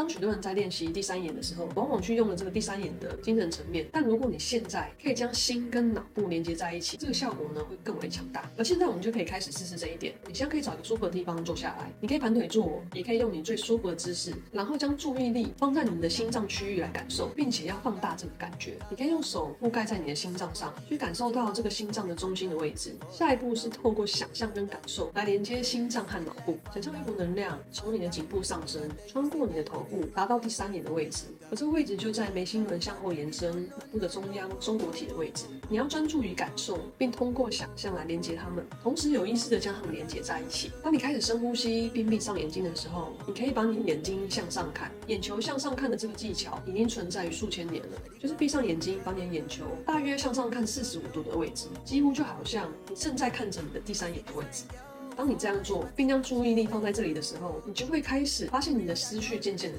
[0.00, 3.86] 当许多人在练习第三眼的时候，往往去用了这个第三眼的精神层面。
[3.92, 8.50] 但如果你现在可以将心跟脑部连接在一起，这个效果呢会更为强大。
[8.56, 10.14] 而现在我们就可以开始试试这一点。
[10.26, 18.78] 你现在可以找一个舒服的地方坐下来，你可以盘腿坐，也可以用你最舒服的姿势，然后将注意力放在你的心脏区域来感受，并且要放大这个感觉。
[18.88, 22.96] 你可以用手覆盖在你的心脏上，去感受到这个心脏的中心的位置。
[23.12, 31.24] 下一步是透过想象跟感受来连接心脏和脑部，想象一股能量从你的颈部上升，穿过你的头部，达到第三眼的位置。
[31.50, 35.46] 而这个位置就在眉心轮向后延伸，脑部的中央松果体的位置。
[35.68, 40.70] 你要专注于感受，并通过想象来连接它们，同时有意识地将它们连接在一起。
[40.82, 47.98] 当你开始深呼吸并闭上眼睛的时候，你可以把你眼睛向上看，眼球向上看的这个技巧已经存在于数千年了。
[48.20, 54.62] 就是闭上眼睛，把你的眼球大约向上看四十五度的位置，几乎就好像你正在看着你的第三眼的位置。
[55.16, 59.68] 当你这样做，并将注意力放在这里的时候，你就会开始发现你的思绪渐渐的